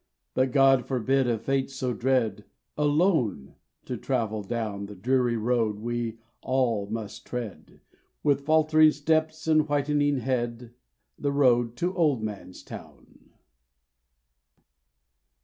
But 0.33 0.51
God 0.51 0.87
forbid 0.87 1.27
a 1.27 1.37
fate 1.37 1.69
so 1.69 1.93
dread 1.93 2.45
ALONE 2.75 3.53
to 3.85 3.97
travel 3.97 4.41
down 4.41 4.87
The 4.87 4.95
dreary 4.95 5.37
road 5.37 5.77
we 5.77 6.17
all 6.41 6.87
must 6.87 7.23
tread, 7.23 7.81
With 8.23 8.41
faltering 8.43 8.93
steps 8.93 9.45
and 9.47 9.69
whitening 9.69 10.17
head, 10.17 10.73
The 11.19 11.31
road 11.31 11.75
to 11.75 11.95
Old 11.95 12.23
Man's 12.23 12.63
Town! 12.63 13.29